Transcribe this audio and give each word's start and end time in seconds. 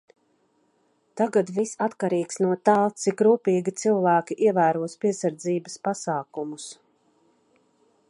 Tagad 1.21 1.51
viss 1.57 1.73
atkarīgs 1.87 2.41
no 2.45 2.57
tā, 2.71 2.77
cik 3.03 3.23
rūpīgi 3.29 3.75
cilvēki 3.83 4.41
ievēros 4.49 4.99
piesardzības 5.05 5.81
pasākumus. 5.89 6.71